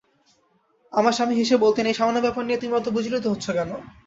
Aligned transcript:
আমার 0.93 1.13
স্বামী 1.13 1.33
হেসে 1.37 1.55
বলতেন, 1.57 1.85
এই 1.87 1.97
সামান্য 1.99 2.19
ব্যাপার 2.21 2.43
নিয়ে 2.45 2.61
তুমি 2.61 2.73
অত 2.75 2.87
বিচলিত 2.95 3.25
হচ্ছ 3.29 3.45
কেন? 3.57 3.71